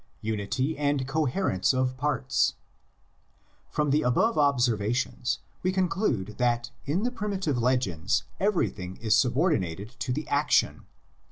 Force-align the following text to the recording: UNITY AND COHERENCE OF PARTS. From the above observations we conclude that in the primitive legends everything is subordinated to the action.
UNITY 0.23 0.75
AND 0.79 1.07
COHERENCE 1.07 1.75
OF 1.75 1.95
PARTS. 1.95 2.55
From 3.69 3.91
the 3.91 4.01
above 4.01 4.35
observations 4.35 5.37
we 5.61 5.71
conclude 5.71 6.37
that 6.39 6.71
in 6.85 7.03
the 7.03 7.11
primitive 7.11 7.59
legends 7.59 8.23
everything 8.39 8.97
is 8.97 9.15
subordinated 9.15 9.89
to 9.99 10.11
the 10.11 10.27
action. 10.27 10.87